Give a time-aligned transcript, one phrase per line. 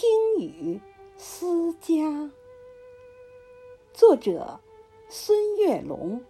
[0.00, 0.80] 听雨
[1.18, 2.30] 思家。
[3.92, 4.58] 作者：
[5.10, 6.24] 孙月龙。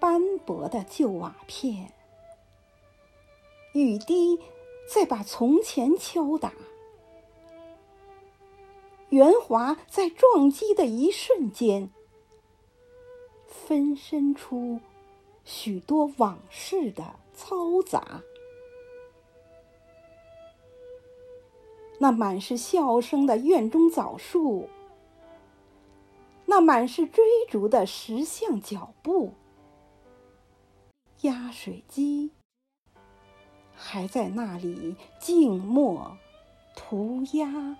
[0.00, 1.92] 斑驳的旧瓦片，
[3.72, 4.40] 雨滴
[4.92, 6.52] 在把从前敲打。
[9.10, 11.88] 圆滑在撞击的一瞬间，
[13.46, 14.80] 分身出
[15.44, 18.22] 许多往事的嘈杂。
[21.98, 24.68] 那满是笑声的院中枣树，
[26.46, 29.32] 那满是追逐的石像脚步，
[31.22, 32.32] 压水机
[33.74, 36.18] 还在那里静默
[36.74, 37.76] 涂鸦。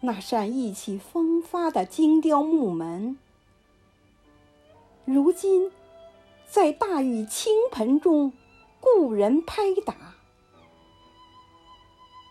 [0.00, 3.18] 那扇意气风发的精雕木门，
[5.04, 5.70] 如今
[6.48, 8.32] 在大雨倾盆中，
[8.80, 10.14] 故人拍打。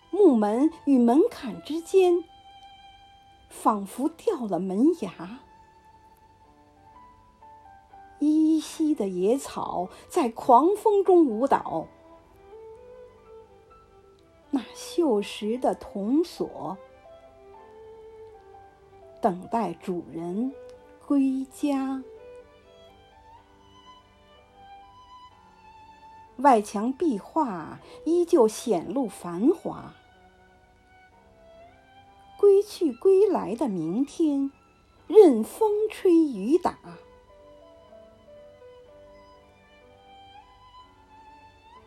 [0.10, 2.24] 木门与门槛之间，
[3.50, 5.40] 仿佛掉了门牙。
[8.20, 11.88] 依稀的野草在狂风中舞蹈。
[14.52, 16.78] 那锈蚀的铜锁。
[19.24, 20.54] 等待主人
[21.08, 22.04] 归家。
[26.40, 29.94] 外墙壁画依旧显露繁华。
[32.38, 34.52] 归去归来的明天，
[35.08, 36.78] 任风吹雨打。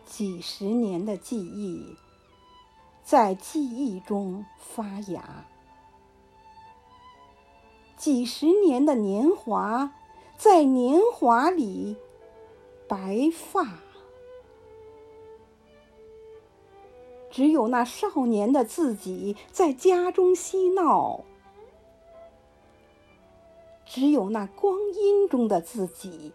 [0.07, 1.95] 几十年的记忆，
[3.05, 5.45] 在记忆中发芽。
[8.07, 9.93] 几十年的年华，
[10.39, 11.97] 在年华里
[12.87, 13.81] 白发。
[17.33, 21.25] 只有那少年的自己在家中嬉闹，
[23.85, 26.33] 只有那光阴中的自己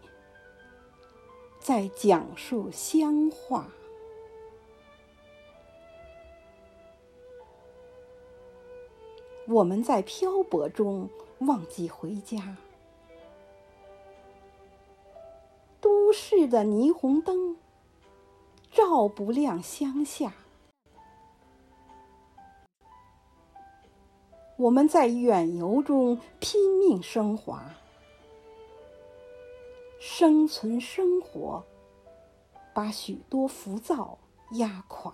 [1.58, 3.66] 在讲述乡话。
[9.48, 11.08] 我们在漂泊中。
[11.46, 12.56] 忘记回家，
[15.80, 17.56] 都市的霓虹灯
[18.70, 20.32] 照不亮乡下。
[24.56, 27.64] 我们在远游中拼命升华，
[29.98, 31.64] 生存生活
[32.72, 34.18] 把许多浮躁
[34.52, 35.12] 压垮。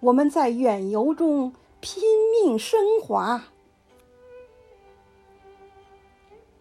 [0.00, 1.52] 我们在远游中。
[1.84, 3.44] 拼命升华，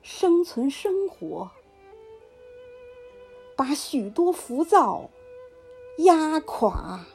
[0.01, 1.49] 生存生活，
[3.55, 5.09] 把许多浮躁
[5.99, 7.05] 压垮。